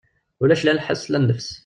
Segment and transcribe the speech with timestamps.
[0.41, 1.49] Ulac la lḥes la nnefs.